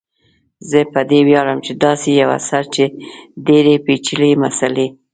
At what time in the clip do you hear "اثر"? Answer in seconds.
2.39-2.63